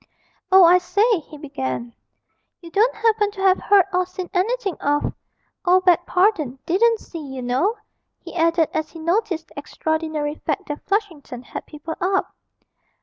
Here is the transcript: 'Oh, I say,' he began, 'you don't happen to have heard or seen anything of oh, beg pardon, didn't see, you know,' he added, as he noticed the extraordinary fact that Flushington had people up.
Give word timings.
'Oh, 0.51 0.63
I 0.63 0.79
say,' 0.79 1.19
he 1.19 1.37
began, 1.37 1.93
'you 2.59 2.71
don't 2.71 2.95
happen 2.95 3.29
to 3.33 3.41
have 3.41 3.59
heard 3.59 3.85
or 3.93 4.07
seen 4.07 4.31
anything 4.33 4.73
of 4.77 5.13
oh, 5.63 5.79
beg 5.81 6.07
pardon, 6.07 6.57
didn't 6.65 6.99
see, 6.99 7.21
you 7.23 7.43
know,' 7.43 7.77
he 8.19 8.35
added, 8.35 8.69
as 8.73 8.89
he 8.89 8.97
noticed 8.97 9.49
the 9.49 9.59
extraordinary 9.59 10.33
fact 10.33 10.65
that 10.69 10.83
Flushington 10.87 11.43
had 11.43 11.67
people 11.67 11.93
up. 12.01 12.33